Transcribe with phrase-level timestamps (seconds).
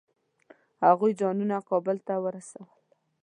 [0.85, 2.67] هغوی ځانونه کابل ته ورسول.